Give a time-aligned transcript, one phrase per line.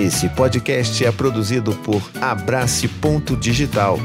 [0.00, 3.98] Esse podcast é produzido por Abrace Ponto Digital.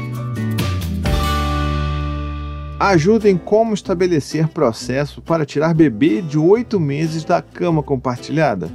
[2.78, 8.68] Ajuda em como estabelecer processo para tirar bebê de oito meses da cama compartilhada.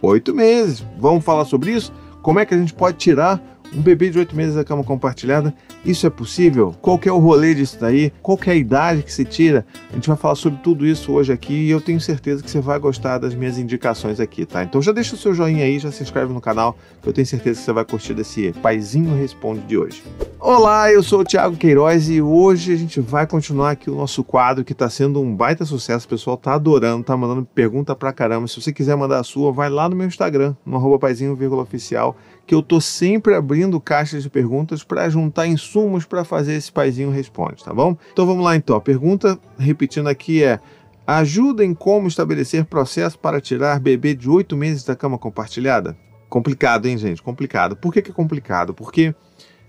[0.00, 0.86] Oito meses.
[1.00, 1.92] Vamos falar sobre isso?
[2.22, 3.42] Como é que a gente pode tirar
[3.74, 5.52] um bebê de oito meses da cama compartilhada,
[5.84, 6.74] isso é possível?
[6.80, 8.12] Qual que é o rolê disso daí?
[8.22, 9.66] Qual que é a idade que se tira?
[9.90, 12.60] A gente vai falar sobre tudo isso hoje aqui e eu tenho certeza que você
[12.60, 14.64] vai gostar das minhas indicações aqui, tá?
[14.64, 17.26] Então já deixa o seu joinha aí, já se inscreve no canal, que eu tenho
[17.26, 20.02] certeza que você vai curtir desse Paizinho Responde de hoje.
[20.40, 24.22] Olá, eu sou o Thiago Queiroz e hoje a gente vai continuar aqui o nosso
[24.22, 28.12] quadro que está sendo um baita sucesso, o pessoal tá adorando, tá mandando pergunta pra
[28.12, 28.46] caramba.
[28.46, 32.16] Se você quiser mandar a sua, vai lá no meu Instagram, no arroba paizinho, oficial,
[32.46, 37.10] que eu tô sempre abrindo caixas de perguntas para juntar insumos para fazer esse paizinho
[37.10, 37.96] responde, tá bom?
[38.12, 38.76] Então vamos lá então.
[38.76, 40.60] A pergunta, repetindo aqui, é:
[41.06, 45.96] ajuda em como estabelecer processo para tirar bebê de oito meses da cama compartilhada?
[46.28, 47.22] Complicado, hein, gente?
[47.22, 47.76] Complicado.
[47.76, 48.72] Por que, que é complicado?
[48.72, 49.14] Porque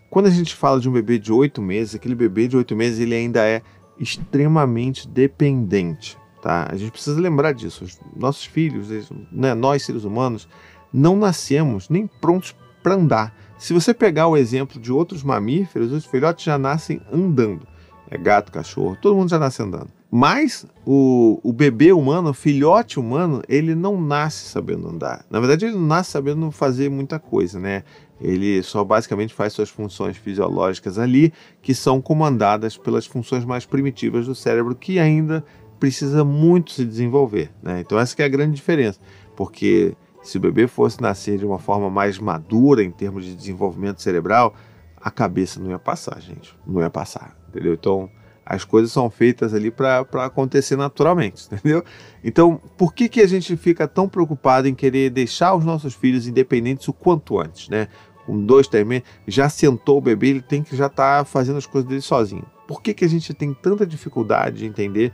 [0.10, 3.00] quando a gente fala de um bebê de oito meses, aquele bebê de oito meses
[3.00, 3.62] ele ainda é
[4.00, 6.18] extremamente dependente.
[6.42, 6.68] Tá?
[6.70, 7.84] A gente precisa lembrar disso.
[7.84, 8.88] Os nossos filhos,
[9.32, 10.48] né, nós seres humanos,
[10.94, 13.45] não nascemos nem prontos para andar.
[13.58, 17.68] Se você pegar o exemplo de outros mamíferos, os filhotes já nascem andando.
[18.10, 19.90] É gato, cachorro, todo mundo já nasce andando.
[20.12, 25.26] Mas o, o bebê humano, o filhote humano, ele não nasce sabendo andar.
[25.30, 27.84] Na verdade, ele não nasce sabendo fazer muita coisa, né?
[28.22, 34.26] Ele só basicamente faz suas funções fisiológicas ali, que são comandadas pelas funções mais primitivas
[34.26, 35.44] do cérebro, que ainda
[35.80, 37.52] precisa muito se desenvolver.
[37.62, 37.82] Né?
[37.82, 39.00] Então, essa é a grande diferença,
[39.36, 39.94] porque
[40.26, 44.56] se o bebê fosse nascer de uma forma mais madura em termos de desenvolvimento cerebral,
[45.00, 46.58] a cabeça não ia passar, gente.
[46.66, 47.76] Não ia passar, entendeu?
[47.76, 48.10] Então,
[48.44, 51.84] as coisas são feitas ali para acontecer naturalmente, entendeu?
[52.24, 56.28] Então, por que, que a gente fica tão preocupado em querer deixar os nossos filhos
[56.28, 57.88] independentes o quanto antes, né?
[58.26, 61.58] Com dois, três meses, já sentou o bebê, ele tem que já estar tá fazendo
[61.58, 62.46] as coisas dele sozinho.
[62.68, 65.14] Por que, que a gente tem tanta dificuldade de entender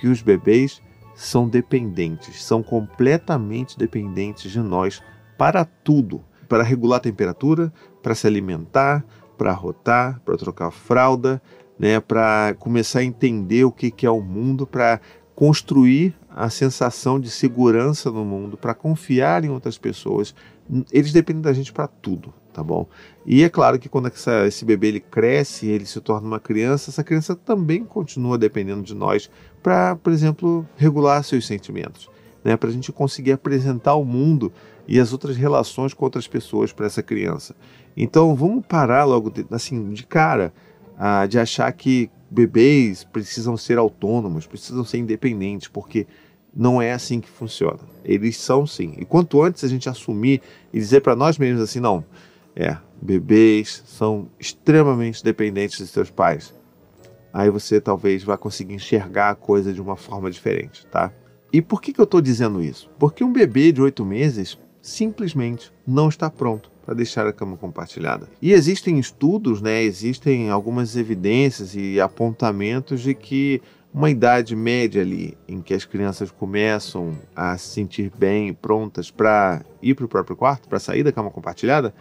[0.00, 0.82] que os bebês
[1.18, 5.02] são dependentes, são completamente dependentes de nós
[5.36, 9.04] para tudo, para regular a temperatura, para se alimentar,
[9.36, 11.42] para rotar, para trocar fralda,
[11.76, 15.00] né, para começar a entender o que, que é o mundo, para
[15.34, 20.32] construir a sensação de segurança no mundo, para confiar em outras pessoas.
[20.92, 22.88] Eles dependem da gente para tudo, tá bom?
[23.24, 26.90] E é claro que quando essa, esse bebê ele cresce, ele se torna uma criança,
[26.90, 29.30] essa criança também continua dependendo de nós
[29.62, 32.10] para, por exemplo, regular seus sentimentos,
[32.42, 32.56] né?
[32.56, 34.52] Para a gente conseguir apresentar o mundo
[34.88, 37.54] e as outras relações com outras pessoas para essa criança.
[37.96, 40.52] Então, vamos parar logo de, assim de cara
[40.98, 46.08] ah, de achar que bebês precisam ser autônomos, precisam ser independentes, porque
[46.52, 47.78] não é assim que funciona.
[48.04, 48.94] Eles são sim.
[48.98, 50.42] E quanto antes a gente assumir
[50.72, 52.04] e dizer para nós mesmos assim, não,
[52.58, 56.52] é, bebês são extremamente dependentes de seus pais.
[57.32, 61.12] Aí você talvez vá conseguir enxergar a coisa de uma forma diferente, tá?
[61.52, 62.90] E por que, que eu estou dizendo isso?
[62.98, 68.28] Porque um bebê de oito meses simplesmente não está pronto para deixar a cama compartilhada.
[68.42, 75.36] E existem estudos, né, existem algumas evidências e apontamentos de que uma idade média ali
[75.46, 80.36] em que as crianças começam a se sentir bem, prontas para ir para o próprio
[80.36, 81.94] quarto, para sair da cama compartilhada,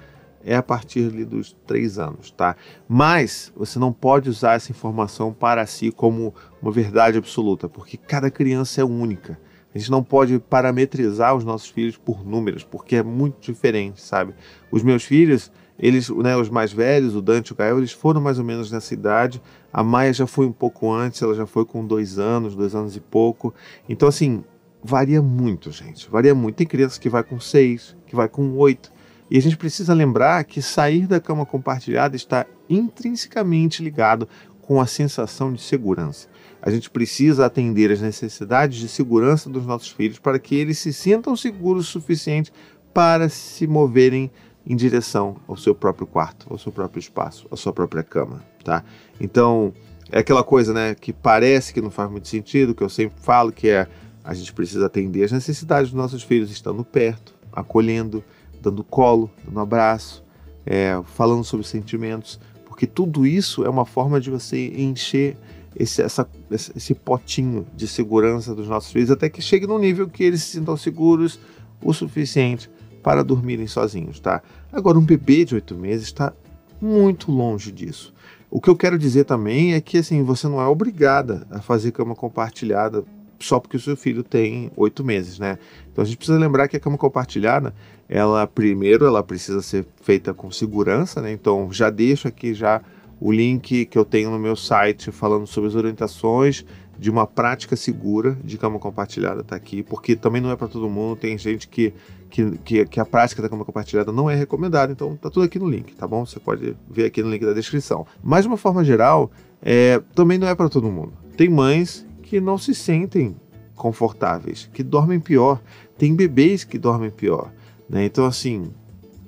[0.48, 2.56] é a partir dos três anos, tá?
[2.88, 8.32] Mas você não pode usar essa informação para si como uma verdade absoluta, porque cada
[8.32, 9.38] criança é única.
[9.76, 14.34] A gente não pode parametrizar os nossos filhos por números, porque é muito diferente, sabe?
[14.72, 18.22] Os meus filhos, eles, né, os mais velhos, o Dante e o Gael, eles foram
[18.22, 19.42] mais ou menos nessa idade.
[19.72, 22.96] A Maia já foi um pouco antes, ela já foi com dois anos, dois anos
[22.96, 23.54] e pouco.
[23.88, 24.46] Então, assim,
[24.82, 26.10] varia muito, gente.
[26.10, 26.56] Varia muito.
[26.56, 28.96] Tem crianças que vai com seis, que vai com oito.
[29.30, 34.28] E a gente precisa lembrar que sair da cama compartilhada está intrinsecamente ligado
[34.62, 36.28] com a sensação de segurança.
[36.62, 40.92] A gente precisa atender às necessidades de segurança dos nossos filhos para que eles se
[40.92, 42.52] sintam seguros o suficiente
[42.94, 44.32] para se moverem
[44.66, 48.84] em direção ao seu próprio quarto, ao seu próprio espaço, à sua própria cama, tá?
[49.20, 49.74] Então,
[50.12, 53.52] é aquela coisa, né, que parece que não faz muito sentido, que eu sempre falo
[53.52, 53.88] que é
[54.24, 58.22] a gente precisa atender às necessidades dos nossos filhos estando perto, acolhendo,
[58.62, 60.24] dando colo, dando abraço,
[60.66, 65.38] é, falando sobre sentimentos, porque tudo isso é uma forma de você encher
[65.76, 70.24] esse, essa, esse potinho de segurança dos nossos filhos até que chegue num nível que
[70.24, 71.40] eles se sintam seguros
[71.82, 72.70] o suficiente
[73.04, 74.42] para dormirem sozinhos, tá?
[74.72, 76.34] Agora, um bebê de oito meses está
[76.82, 78.14] muito longe disso.
[78.50, 81.92] O que eu quero dizer também é que assim você não é obrigada a fazer
[81.92, 83.04] cama compartilhada
[83.40, 85.58] só porque o seu filho tem oito meses, né?
[85.92, 87.74] Então a gente precisa lembrar que a cama compartilhada,
[88.08, 91.32] ela primeiro ela precisa ser feita com segurança, né?
[91.32, 92.82] Então já deixo aqui já
[93.20, 96.66] o link que eu tenho no meu site falando sobre as orientações
[96.98, 100.90] de uma prática segura de cama compartilhada tá aqui, porque também não é para todo
[100.90, 101.94] mundo, tem gente que,
[102.30, 105.60] que, que, que, a prática da cama compartilhada não é recomendada, então tá tudo aqui
[105.60, 106.26] no link, tá bom?
[106.26, 108.06] Você pode ver aqui no link da descrição.
[108.24, 109.32] Mas de uma forma geral,
[109.62, 111.14] é, também não é para todo mundo.
[111.36, 113.36] Tem mães que não se sentem
[113.76, 115.62] confortáveis, que dormem pior,
[115.98, 117.52] tem bebês que dormem pior,
[117.90, 118.06] né?
[118.06, 118.72] Então assim,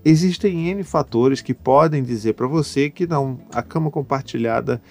[0.03, 4.81] existem N fatores que podem dizer para você que não, a cama compartilhada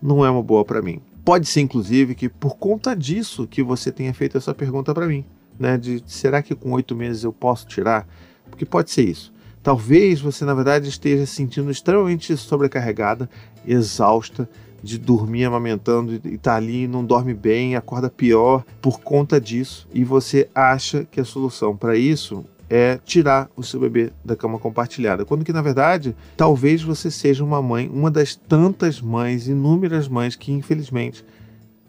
[0.00, 1.00] não é uma boa para mim.
[1.24, 5.24] Pode ser, inclusive, que por conta disso que você tenha feito essa pergunta para mim,
[5.58, 5.76] né?
[5.76, 8.08] De será que com oito meses eu posso tirar?
[8.48, 9.32] Porque pode ser isso.
[9.62, 13.28] Talvez você, na verdade, esteja se sentindo extremamente sobrecarregada,
[13.66, 14.48] exausta,
[14.82, 20.04] de dormir amamentando e tá ali, não dorme bem, acorda pior por conta disso, e
[20.04, 25.24] você acha que a solução para isso é tirar o seu bebê da cama compartilhada.
[25.24, 30.36] Quando que na verdade, talvez você seja uma mãe, uma das tantas mães, inúmeras mães
[30.36, 31.24] que infelizmente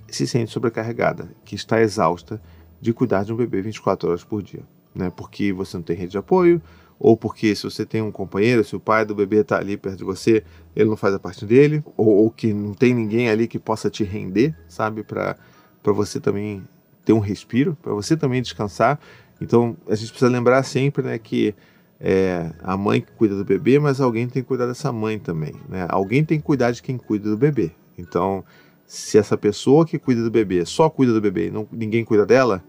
[0.07, 2.41] se sente sobrecarregada, que está exausta
[2.81, 4.63] de cuidar de um bebê 24 horas por dia,
[4.95, 5.11] né?
[5.15, 6.61] Porque você não tem rede de apoio,
[6.99, 9.99] ou porque se você tem um companheiro, se o pai do bebê está ali perto
[9.99, 10.43] de você,
[10.75, 13.89] ele não faz a parte dele, ou, ou que não tem ninguém ali que possa
[13.89, 15.37] te render, sabe, para
[15.85, 16.61] você também
[17.05, 18.99] ter um respiro, para você também descansar.
[19.39, 21.55] Então a gente precisa lembrar sempre né, que
[22.01, 25.55] é a mãe que cuida do bebê, mas alguém tem que cuidar dessa mãe também.
[25.67, 25.85] Né?
[25.89, 27.71] Alguém tem que cuidar de quem cuida do bebê.
[27.97, 28.43] Então,
[28.85, 32.25] se essa pessoa que cuida do bebê só cuida do bebê e não, ninguém cuida
[32.25, 32.63] dela,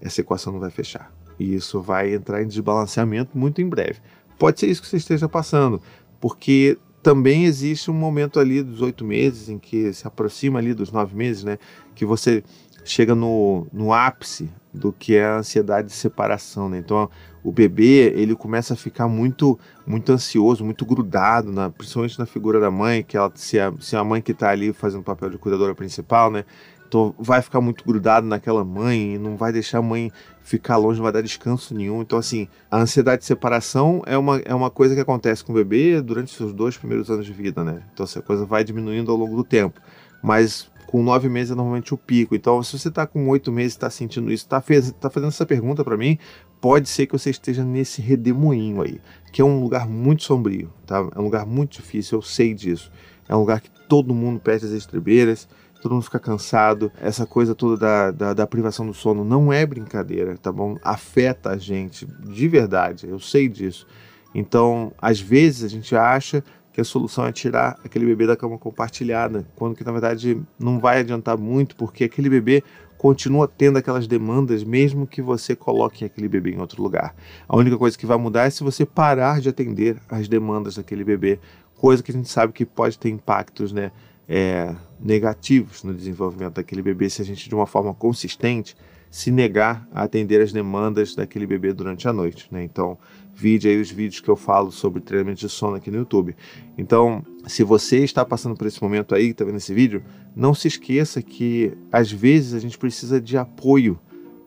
[0.00, 1.12] essa equação não vai fechar.
[1.38, 4.00] E isso vai entrar em desbalanceamento muito em breve.
[4.38, 5.80] Pode ser isso que você esteja passando,
[6.20, 10.92] porque também existe um momento ali dos oito meses, em que se aproxima ali dos
[10.92, 11.58] nove meses, né?
[11.94, 12.44] Que você
[12.84, 16.78] chega no, no ápice do que é a ansiedade de separação, né?
[16.78, 17.10] Então
[17.42, 22.60] o bebê ele começa a ficar muito muito ansioso, muito grudado, na, principalmente na figura
[22.60, 25.30] da mãe, que ela se a, se a mãe que está ali fazendo o papel
[25.30, 26.44] de cuidadora principal, né?
[26.92, 30.12] Então vai ficar muito grudado naquela mãe não vai deixar a mãe
[30.42, 32.02] ficar longe, não vai dar descanso nenhum.
[32.02, 35.54] Então assim, a ansiedade de separação é uma, é uma coisa que acontece com o
[35.54, 37.82] bebê durante os seus dois primeiros anos de vida, né?
[37.94, 39.80] Então essa coisa vai diminuindo ao longo do tempo.
[40.22, 42.34] Mas com nove meses é normalmente o pico.
[42.34, 45.46] Então, se você está com oito meses e está sentindo isso, está tá fazendo essa
[45.46, 46.18] pergunta para mim,
[46.60, 49.00] pode ser que você esteja nesse redemoinho aí,
[49.32, 50.98] que é um lugar muito sombrio, tá?
[51.16, 52.92] É um lugar muito difícil, eu sei disso.
[53.26, 55.48] É um lugar que todo mundo perde as estrebeiras,
[55.82, 56.92] todo mundo fica cansado.
[57.00, 60.78] Essa coisa toda da, da, da, privação do sono não é brincadeira, tá bom?
[60.82, 63.86] Afeta a gente de verdade, eu sei disso.
[64.34, 66.42] Então, às vezes a gente acha
[66.72, 70.78] que a solução é tirar aquele bebê da cama compartilhada, quando que na verdade não
[70.78, 72.64] vai adiantar muito, porque aquele bebê
[72.96, 77.14] continua tendo aquelas demandas, mesmo que você coloque aquele bebê em outro lugar.
[77.48, 81.04] A única coisa que vai mudar é se você parar de atender as demandas daquele
[81.04, 81.38] bebê,
[81.74, 83.90] coisa que a gente sabe que pode ter impactos né,
[84.34, 88.74] é, negativos no desenvolvimento daquele bebê se a gente, de uma forma consistente,
[89.10, 92.48] se negar a atender as demandas daquele bebê durante a noite.
[92.50, 92.64] Né?
[92.64, 92.96] Então,
[93.34, 96.34] vide aí os vídeos que eu falo sobre treinamento de sono aqui no YouTube.
[96.78, 100.02] Então, se você está passando por esse momento aí, está vendo esse vídeo,
[100.34, 104.00] não se esqueça que às vezes a gente precisa de apoio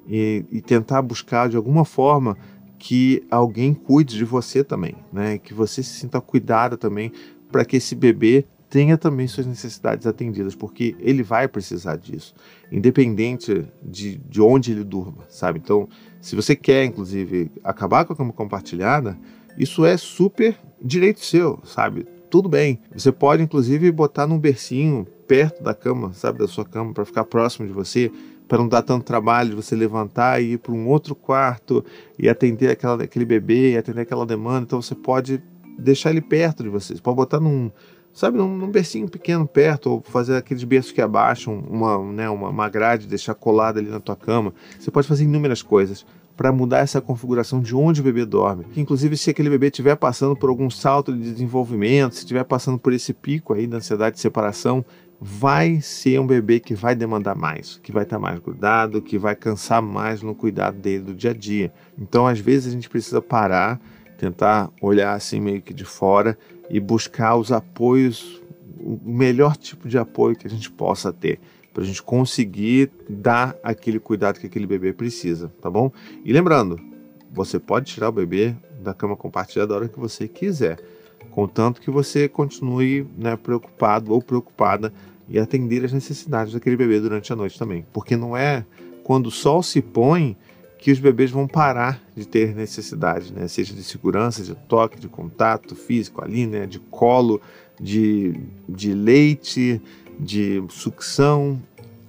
[0.08, 2.36] e, e tentar buscar de alguma forma
[2.80, 5.38] que alguém cuide de você também, né?
[5.38, 7.12] Que você se sinta cuidado também
[7.52, 12.36] para que esse bebê tenha também suas necessidades atendidas, porque ele vai precisar disso,
[12.70, 15.62] independente de, de onde ele durma, sabe?
[15.64, 15.88] Então,
[16.20, 19.18] se você quer, inclusive, acabar com a cama compartilhada,
[19.58, 22.06] isso é super direito seu, sabe?
[22.30, 22.82] Tudo bem.
[22.94, 27.24] Você pode, inclusive, botar num bercinho perto da cama, sabe, da sua cama, para ficar
[27.24, 28.12] próximo de você,
[28.46, 31.82] para não dar tanto trabalho de você levantar e ir para um outro quarto
[32.20, 34.66] e atender aquela, aquele bebê, e atender aquela demanda.
[34.66, 35.42] Então, você pode
[35.80, 36.94] deixar ele perto de você.
[36.94, 37.72] Você pode botar num,
[38.16, 42.50] sabe, num, num bercinho pequeno perto, ou fazer aqueles berços que abaixam uma, né, uma,
[42.50, 44.54] uma grade, deixar colada ali na tua cama.
[44.80, 46.06] Você pode fazer inúmeras coisas
[46.36, 48.66] para mudar essa configuração de onde o bebê dorme.
[48.76, 52.94] Inclusive, se aquele bebê estiver passando por algum salto de desenvolvimento, se estiver passando por
[52.94, 54.84] esse pico aí da ansiedade de separação,
[55.20, 59.36] vai ser um bebê que vai demandar mais, que vai estar mais grudado, que vai
[59.36, 61.72] cansar mais no cuidado dele do dia a dia.
[61.98, 63.80] Então, às vezes, a gente precisa parar,
[64.18, 66.38] tentar olhar assim meio que de fora
[66.70, 68.42] e buscar os apoios,
[68.80, 71.40] o melhor tipo de apoio que a gente possa ter,
[71.74, 75.92] para a gente conseguir dar aquele cuidado que aquele bebê precisa, tá bom?
[76.24, 76.80] E lembrando,
[77.32, 80.80] você pode tirar o bebê da cama compartilhada a hora que você quiser,
[81.32, 84.94] contanto que você continue né, preocupado ou preocupada
[85.28, 88.66] e atender as necessidades daquele bebê durante a noite também, porque não é
[89.04, 90.38] quando o sol se põe
[90.86, 93.48] que os bebês vão parar de ter necessidade, né?
[93.48, 96.68] seja de segurança, de toque, de contato físico ali, né?
[96.68, 97.42] de colo,
[97.82, 98.40] de,
[98.70, 99.82] de leite,
[100.20, 101.60] de sucção.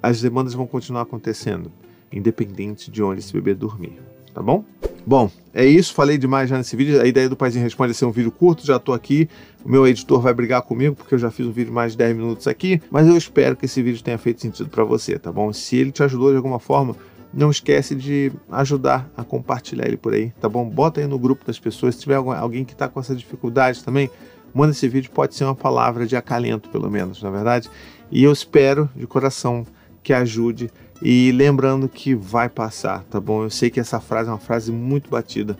[0.02, 1.72] As demandas vão continuar acontecendo,
[2.12, 3.98] independente de onde esse bebê dormir,
[4.34, 4.62] tá bom?
[5.06, 5.94] Bom, é isso.
[5.94, 7.00] Falei demais já nesse vídeo.
[7.00, 8.66] A ideia do Paizinho Responde é ser um vídeo curto.
[8.66, 9.26] Já estou aqui.
[9.64, 12.14] O meu editor vai brigar comigo porque eu já fiz um vídeo mais de 10
[12.14, 12.82] minutos aqui.
[12.90, 15.50] Mas eu espero que esse vídeo tenha feito sentido para você, tá bom?
[15.50, 16.94] Se ele te ajudou de alguma forma,
[17.32, 20.68] não esquece de ajudar a compartilhar ele por aí, tá bom?
[20.68, 21.94] Bota aí no grupo das pessoas.
[21.94, 24.10] Se tiver alguém que está com essa dificuldade também,
[24.54, 25.10] manda esse vídeo.
[25.10, 27.70] Pode ser uma palavra de acalento, pelo menos, na é verdade.
[28.10, 29.66] E eu espero de coração
[30.02, 30.70] que ajude.
[31.02, 33.42] E lembrando que vai passar, tá bom?
[33.42, 35.58] Eu sei que essa frase é uma frase muito batida,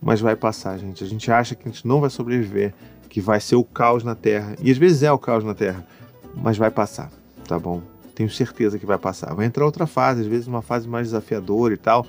[0.00, 1.02] mas vai passar, gente.
[1.02, 2.72] A gente acha que a gente não vai sobreviver,
[3.08, 4.54] que vai ser o caos na Terra.
[4.60, 5.84] E às vezes é o caos na Terra,
[6.36, 7.10] mas vai passar,
[7.48, 7.82] tá bom?
[8.16, 9.34] Tenho certeza que vai passar.
[9.34, 12.06] Vai entrar outra fase, às vezes uma fase mais desafiadora e tal,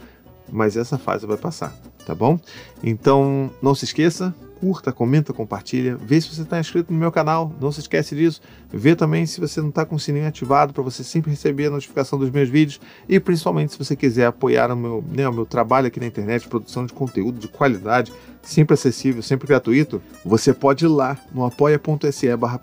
[0.50, 2.40] mas essa fase vai passar, tá bom?
[2.82, 7.54] Então, não se esqueça, curta, comenta, compartilha, vê se você está inscrito no meu canal,
[7.60, 10.82] não se esquece disso, vê também se você não está com o sininho ativado para
[10.82, 14.78] você sempre receber a notificação dos meus vídeos e principalmente se você quiser apoiar o
[14.78, 19.22] meu, né, o meu trabalho aqui na internet, produção de conteúdo de qualidade, sempre acessível,
[19.22, 22.60] sempre gratuito, você pode ir lá no apoia.se barra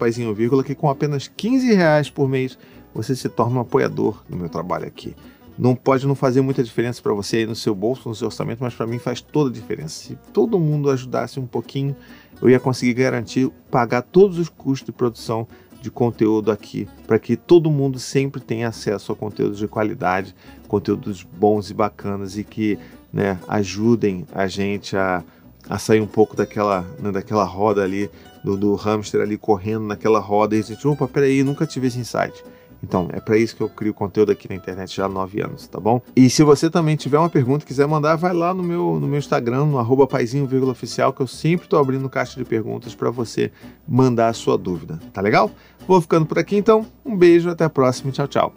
[0.65, 2.59] que com apenas 15 reais por mês
[2.95, 5.15] você se torna um apoiador do meu trabalho aqui.
[5.59, 8.63] Não pode não fazer muita diferença para você aí no seu bolso, no seu orçamento,
[8.63, 9.95] mas para mim faz toda a diferença.
[9.95, 11.95] Se todo mundo ajudasse um pouquinho,
[12.43, 15.47] eu ia conseguir garantir pagar todos os custos de produção
[15.81, 20.35] de conteúdo aqui, para que todo mundo sempre tenha acesso a conteúdos de qualidade,
[20.67, 22.79] conteúdos bons e bacanas e que
[23.13, 25.23] né, ajudem a gente a,
[25.69, 28.11] a sair um pouco daquela, né, daquela roda ali,
[28.43, 31.99] do, do hamster ali correndo naquela roda e a gente, opa, peraí, nunca tive esse
[31.99, 32.43] insight.
[32.85, 35.67] Então, é para isso que eu crio conteúdo aqui na internet já há nove anos,
[35.67, 36.03] tá bom?
[36.15, 39.19] E se você também tiver uma pergunta, quiser mandar, vai lá no meu, no meu
[39.19, 43.51] Instagram, no arroba paizinho, oficial, que eu sempre estou abrindo caixa de perguntas para você
[43.89, 45.51] mandar a sua dúvida, tá legal?
[45.89, 48.55] Vou ficando por aqui então, um beijo, até a próxima, tchau, tchau.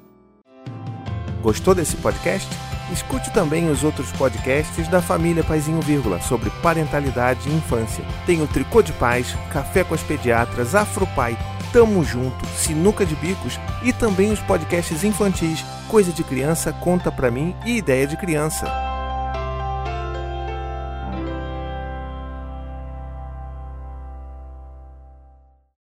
[1.42, 2.48] Gostou desse podcast?
[2.92, 8.04] Escute também os outros podcasts da família Paizinho Vírgula sobre parentalidade e infância.
[8.26, 11.38] Tem o Tricô de Paz, Café com as Pediatras, Afropai,
[11.72, 17.32] Tamo Junto, Sinuca de Bicos e também os podcasts infantis Coisa de Criança, Conta Pra
[17.32, 18.87] Mim e Ideia de Criança.